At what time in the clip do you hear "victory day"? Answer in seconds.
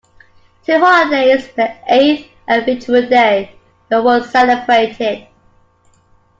2.65-3.55